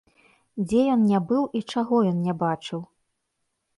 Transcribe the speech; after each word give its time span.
Дзе 0.67 0.79
ён 0.93 1.03
не 1.11 1.19
быў 1.31 1.43
і 1.59 1.63
чаго 1.75 1.95
ён 2.13 2.17
не 2.29 2.33
бачыў? 2.43 2.81